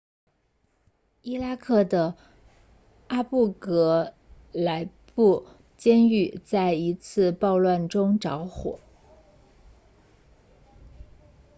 [1.21, 2.17] 伊拉克的
[3.09, 4.15] 阿布格
[4.51, 5.45] 莱布
[5.77, 8.79] 监狱在一次暴乱中着火